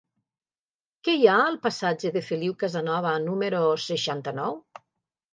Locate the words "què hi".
1.07-1.27